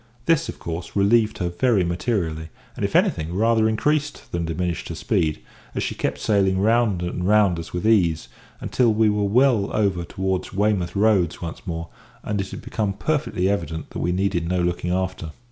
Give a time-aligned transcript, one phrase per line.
[0.25, 4.95] This, of course, relieved her very materially, and, if anything, rather increased than diminished her
[4.95, 5.39] speed,
[5.75, 8.27] as she kept sailing round and round us with ease,
[8.59, 11.89] until we were well over towards Weymouth Roads once more,
[12.23, 15.33] and it had become perfectly evident that we needed no looking after.